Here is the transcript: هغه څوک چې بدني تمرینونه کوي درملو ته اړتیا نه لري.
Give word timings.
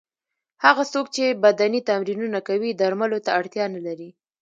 هغه 0.65 0.83
څوک 0.93 1.05
چې 1.15 1.39
بدني 1.43 1.79
تمرینونه 1.89 2.39
کوي 2.47 2.69
درملو 2.81 3.19
ته 3.25 3.29
اړتیا 3.39 3.65
نه 3.75 3.79
لري. 3.87 4.09